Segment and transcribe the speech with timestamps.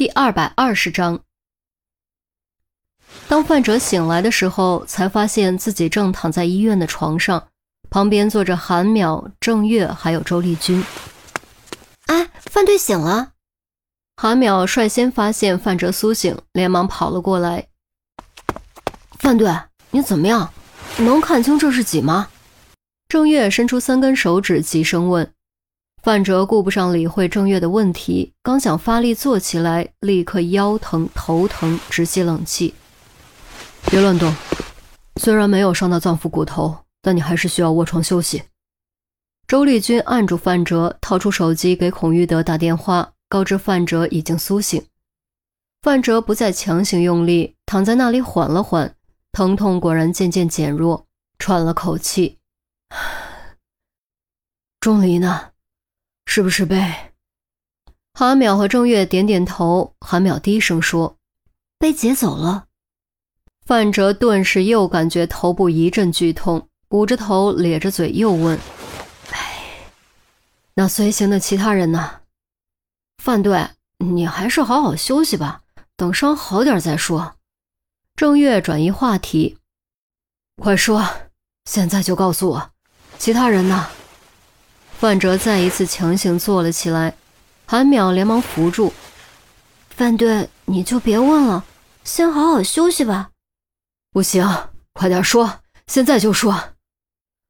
[0.00, 1.20] 第二百二十章，
[3.28, 7.48] 当范哲醒来的时候，才发现自己正躺在医院的床上，
[7.90, 10.82] 旁边坐着韩淼、郑月还有周丽君。
[12.06, 13.32] 哎，范队醒了！
[14.16, 17.66] 韩淼率先发现范哲苏醒，连忙跑了过来。
[19.18, 19.54] 范队，
[19.90, 20.50] 你怎么样？
[20.96, 22.30] 能看清这是几吗？
[23.06, 25.30] 郑月伸出三根手指，急声问。
[26.02, 32.74] 范哲顾不上理会郑月的问题，刚想发力坐起来，立刻腰疼头疼，直吸冷气。
[33.90, 34.34] 别乱动，
[35.16, 38.44] 虽然没有伤到脏腑骨头，但你还是需要卧床休息。
[39.46, 44.82] 周丽君按住范哲，掏出手机给孔玉德打电话，告知范哲已经苏醒。
[45.82, 48.94] 范哲不再强行用力，躺在那里缓了缓，
[49.32, 51.06] 疼痛果然渐渐减弱，
[51.38, 52.38] 喘了口气。
[54.80, 55.49] 钟离呢？
[56.32, 56.80] 是不是被
[58.14, 59.96] 韩淼和郑月点点头？
[59.98, 61.16] 韩淼低声说
[61.76, 62.66] ：“被劫走了。”
[63.66, 68.56] 范哲顿时又感觉头部一阵剧痛，捂着头咧着嘴又问
[69.32, 69.64] ：“哎，
[70.74, 72.20] 那随行的其他人呢？”
[73.20, 75.62] 范队，你还是好好休息吧，
[75.96, 77.34] 等伤好点再说。
[78.14, 79.58] 郑月转移话题
[80.62, 81.04] ：“快说，
[81.64, 82.70] 现在就告诉我，
[83.18, 83.88] 其他人呢？”
[85.00, 87.16] 范哲再一次强行坐了起来，
[87.64, 88.92] 韩淼连忙扶住。
[89.88, 91.64] 范队，你就别问了，
[92.04, 93.30] 先好好休息吧。
[94.12, 94.46] 不行，
[94.92, 96.74] 快点说，现在就说！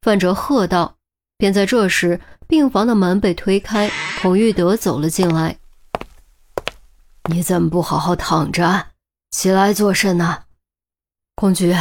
[0.00, 0.96] 范哲喝道。
[1.36, 3.90] 便在这时，病房的门被推开，
[4.22, 5.58] 孔玉德走了进来。
[7.28, 8.86] 你怎么不好好躺着，
[9.32, 10.44] 起来做甚呢？
[11.34, 11.76] 孔局，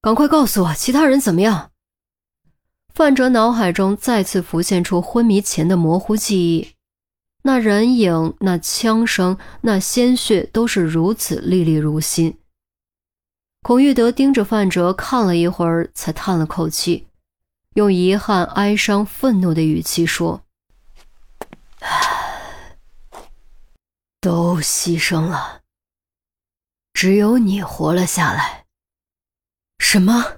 [0.00, 1.70] 赶快告诉我，其他人怎么样？
[2.94, 6.74] 范哲脑海中再次浮现出昏迷前的模糊记忆，
[7.42, 12.38] 那人影、那枪声、那鲜血，都是如此历历如新。
[13.62, 17.08] 孔玉德盯着范哲看了一会儿，才叹了口气，
[17.74, 20.44] 用遗憾、哀伤、愤怒的语气说
[24.20, 25.62] ：“都牺牲了，
[26.92, 28.66] 只有你活了下来。”
[29.80, 30.36] 什么？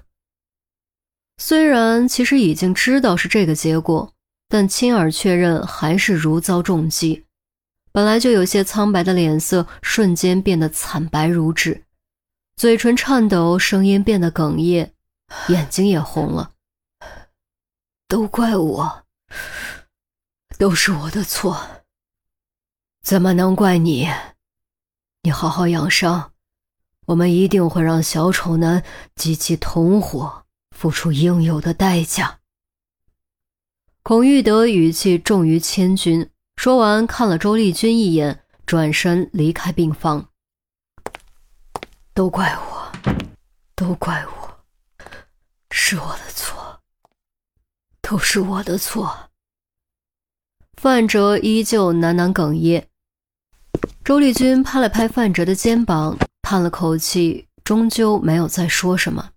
[1.37, 4.13] 虽然其实已经知道是这个结果，
[4.49, 7.25] 但亲耳确认还是如遭重击。
[7.91, 11.83] 本来就有些苍白的脸色瞬间变得惨白如纸，
[12.55, 14.91] 嘴唇颤抖，声音变得哽咽，
[15.49, 16.51] 眼睛也红了。
[18.07, 19.03] 都怪我，
[20.57, 21.83] 都是我的错。
[23.03, 24.09] 怎么能怪你？
[25.23, 26.31] 你好好养伤，
[27.07, 28.83] 我们一定会让小丑男
[29.15, 30.45] 及其同伙。
[30.77, 32.37] 付出应有的代价。
[34.03, 40.29] 孔玉德语气重于千钧，说完看了周丽君一眼，转身离开病房。
[42.13, 42.91] 都怪我，
[43.75, 44.59] 都怪我，
[45.71, 46.79] 是我的错，
[47.99, 49.31] 都是我的错。
[50.75, 52.87] 范哲依旧喃喃哽咽。
[54.05, 59.31] 周丽君拍了拍范哲的肩膀，叹了口气，终究没有再说什么。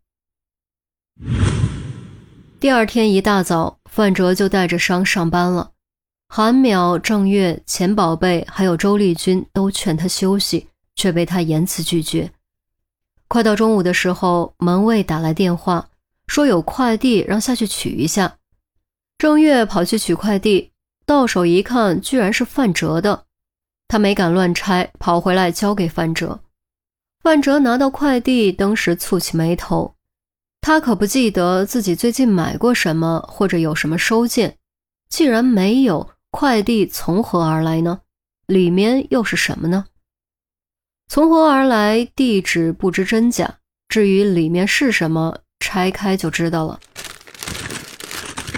[2.59, 5.71] 第二天一大早，范哲就带着伤上班了。
[6.29, 12.31] 韩淼、郑月、钱宝贝还有周丽君都劝他休息，却被他严词拒绝。
[13.29, 15.89] 快到中午的时候，门卫打来电话，
[16.27, 18.37] 说有快递让下去取一下。
[19.19, 20.71] 郑月跑去取快递，
[21.05, 23.25] 到手一看，居然是范哲的。
[23.89, 26.41] 他没敢乱拆，跑回来交给范哲。
[27.23, 29.95] 范哲拿到快递，当时蹙起眉头。
[30.63, 34.57] 他可不记得自己最近买过什么，或者有什么收件。
[35.09, 38.01] 既然没有，快递从何而来呢？
[38.47, 39.87] 里面又是什么呢？
[41.09, 42.05] 从何而来？
[42.15, 43.57] 地址不知真假。
[43.89, 46.79] 至于里面是什么，拆开就知道了。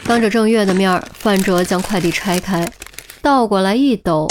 [0.04, 2.70] 当着郑月的面，范哲将快递拆开，
[3.22, 4.28] 倒过来一抖，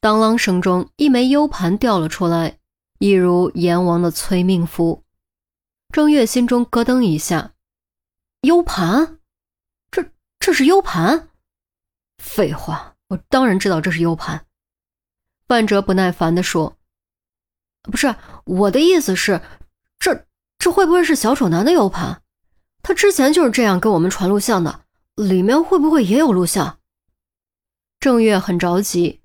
[0.00, 2.56] 当啷声中，一枚 U 盘掉了出来，
[3.00, 5.02] 一如阎王的催命符。
[5.90, 7.54] 郑月心中咯噔一下
[8.42, 9.18] ，U 盘，
[9.90, 10.04] 这
[10.38, 11.30] 这是 U 盘？
[12.22, 14.44] 废话，我当然知道这是 U 盘。
[15.46, 16.76] 范哲不耐烦地说
[17.90, 18.14] ：“不是
[18.44, 19.40] 我的意思是，
[19.98, 20.26] 这
[20.58, 22.22] 这会不会是小丑男的 U 盘？
[22.82, 24.82] 他之前就是这样给我们传录像的，
[25.14, 26.78] 里面会不会也有录像？”
[27.98, 29.22] 郑月很着急，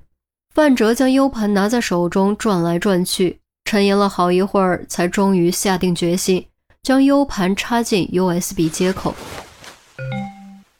[0.49, 6.47] 范哲将 U 盘拿在手中转来转去，沉吟了好一会儿，才终于下定决心。
[6.83, 9.15] 将 U 盘插进 USB 接口，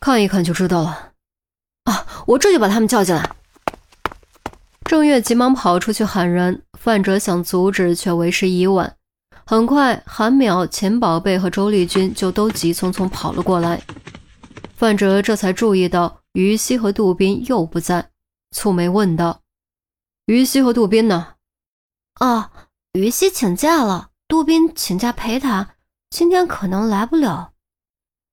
[0.02, 1.14] 看一看就知道了。
[1.86, 3.34] 啊，我这就把他们叫进来。
[4.84, 8.98] 郑月急忙跑出去喊人，范哲想阻止，却为时已晚。
[9.46, 13.82] 很快，韩淼、钱宝贝和周丽君就都急匆匆跑了过来。
[14.76, 18.10] 范哲这才注意到于西和杜宾又不在，
[18.54, 19.40] 蹙眉问道
[20.28, 21.36] ：“于西和杜宾呢
[22.20, 22.52] ？”“啊，
[22.92, 25.76] 于西请假了，杜宾请假陪他，
[26.14, 27.54] 今天可能来不了。”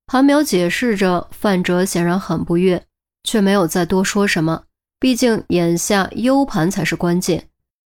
[0.07, 1.27] 韩淼解释着。
[1.31, 2.85] 范哲显然很不悦，
[3.25, 4.65] 却没有再多说什么。
[4.99, 7.49] 毕竟眼下 U 盘才是关键。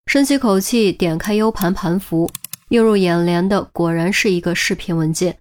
[0.05, 2.29] 深吸口气，点开 U 盘盘符，
[2.69, 5.39] 映入眼帘的果然是一个视频文件。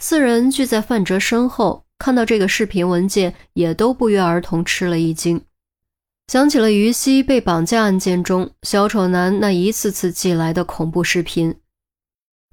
[0.00, 5.42] 四人聚在范哲身后，看到这个视频文件，也都不约而同吃了一惊，
[6.30, 11.58] 想起了于西被绑架案件中小丑男那一次次寄来的恐怖视频。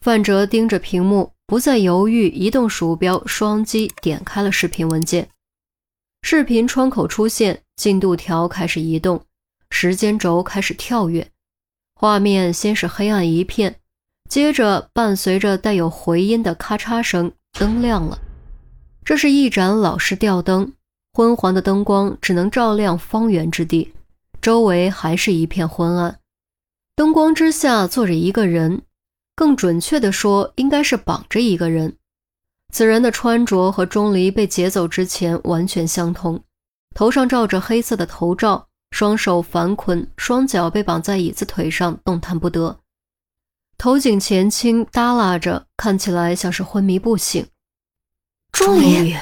[0.04, 5.30] 范哲盯着屏幕，不再犹豫，移动鼠标，双击点开了视频文件。
[6.24, 9.24] 视频窗口出现，进度条开始移动，
[9.70, 11.26] 时间轴开始跳跃，
[11.96, 13.78] 画面先是黑暗一片，
[14.30, 18.20] 接着伴随着带有回音的咔嚓声，灯亮了。
[19.06, 20.74] 这是一盏老式吊灯，
[21.14, 23.94] 昏黄的灯光只能照亮方圆之地，
[24.42, 26.20] 周围还是一片昏暗。
[26.94, 28.82] 灯光之下坐着一个人，
[29.36, 31.98] 更准确的说，应该是绑着一个人。
[32.72, 36.44] 此人的穿着和钟离被劫走之前完全相同，
[36.96, 42.80] 头上罩着黑色的头罩，双手反捆，双脚被绑在椅子腿上，动弹不得，
[43.78, 47.46] 头颈前倾耷拉着，看起来像是昏迷不醒。
[48.52, 49.16] 钟离，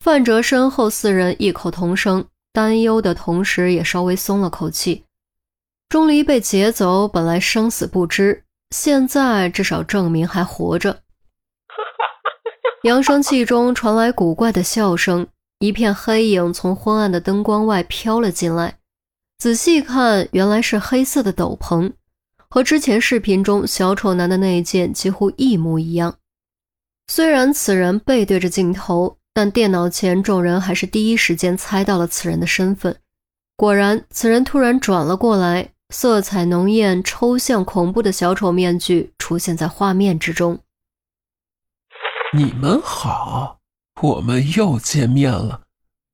[0.00, 5.04] 范哲身后四人异口同声，担忧的同时也稍微松了口气。
[5.88, 10.98] 钟离被劫走，本来生死不知，现在至少证明还活着。
[12.84, 15.26] 扬声器中传来古怪的笑声，
[15.60, 18.78] 一片黑影从昏暗的灯光外飘了进来。
[19.38, 21.92] 仔细看，原来是黑色的斗篷，
[22.48, 26.16] 和之前视频中小丑男的那一件几乎一模一样。
[27.08, 32.96] 虽然此人背对着镜头，但电脑前众人还是第一时间猜到了此人的身份。
[33.56, 40.60] 果然，此人突然转了过来，色彩浓艳、抽象恐怖的小丑面具出现在画面之中。
[42.34, 43.58] 你们好，
[44.00, 45.60] 我们又见面了，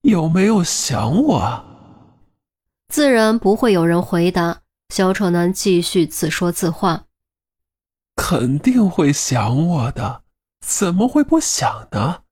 [0.02, 1.64] 有没有想我？
[2.88, 4.62] 自然不会有人回答。
[4.92, 7.04] 小丑男继续自说自话
[8.16, 10.22] ：“肯定会想我的，
[10.60, 12.22] 怎么会不想呢？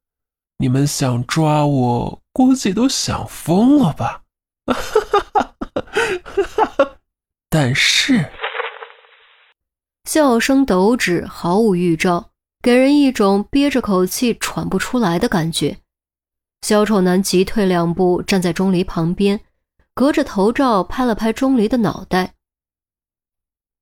[0.56, 4.22] 你们想抓我，估计都想疯了吧？”
[7.48, 8.30] 但是，
[10.04, 12.30] 笑声抖指，毫无预兆。
[12.62, 15.78] 给人一种憋着口气喘不出来的感觉。
[16.62, 19.40] 小丑男急退两步，站在钟离旁边，
[19.94, 22.34] 隔着头罩拍了拍钟离的脑袋：“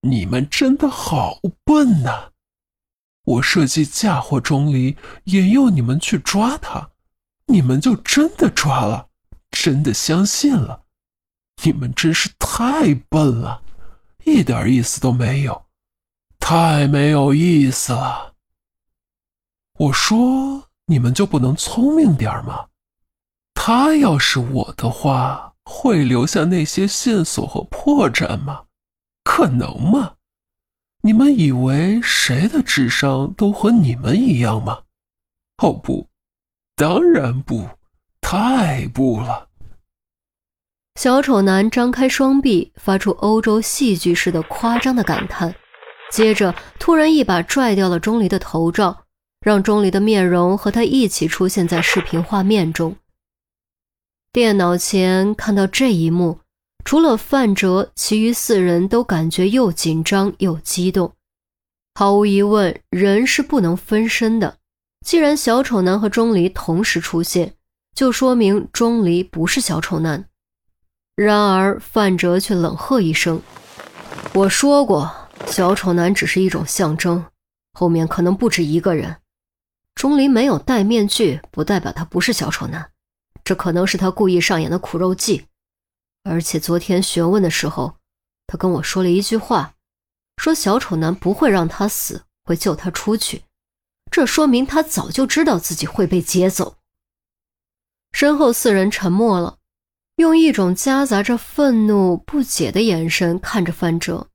[0.03, 2.33] 你们真的好笨呐！
[3.25, 6.91] 我设计嫁祸钟离，引诱你们去抓他，
[7.47, 9.09] 你们就真的抓了，
[9.51, 10.84] 真的相信了。
[11.63, 13.63] 你们真是太笨了，
[14.25, 15.65] 一点意思都没有，
[16.39, 18.35] 太没有意思了。”
[19.79, 22.67] 我说：“你们就不能聪明点吗？
[23.55, 28.65] 他要是我的话，会留下那些线索和破绽吗？
[29.25, 30.17] 可能吗？
[31.01, 34.83] 你们以为谁的智商都和你们一样吗？
[35.59, 36.09] 哦不，
[36.77, 37.67] 当然不，
[38.21, 39.49] 太不了。”
[41.01, 45.55] 小丑男张开双臂，发出欧洲戏剧式的夸张的感叹，
[46.13, 49.05] 接着突然一把拽掉了钟离的头罩。
[49.45, 52.97] 让钟离的面容和他一起出现在视频画面中。
[54.33, 56.39] 电脑前看到这一幕，
[56.83, 61.13] 除了范哲，其余四人都感觉又紧张又激动。
[61.95, 64.57] 毫无疑问，人是不能分身的。
[65.05, 67.53] 既然小丑男和钟离同时出现，
[67.95, 70.25] 就说明钟离不是小丑男。
[71.15, 73.41] 然而范哲却冷喝一声
[74.35, 75.15] ：“我说过，
[75.47, 77.25] 小丑男只是一种象征，
[77.73, 79.17] 后面可能不止一个人。”
[79.95, 82.91] 钟离没有戴面具，不代表他不是小丑男，
[83.45, 85.47] 这可能是他故意上演的苦肉计。
[86.25, 87.95] 而且昨天询问的时候，
[88.49, 89.75] 他跟我说了一句话，
[90.37, 93.45] 说小丑男不会让他死，会救他出去。
[94.11, 96.77] 这说明他早就知道自己会被劫走。
[98.13, 99.59] 身后四人沉默了，
[100.17, 104.29] 用一种夹杂着愤怒、不解的眼神看着范哲，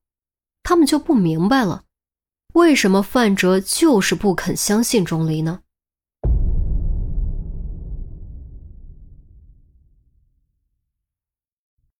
[0.63, 1.83] 他们就不明白了。
[2.53, 5.61] 为什么范哲就是不肯相信钟离呢？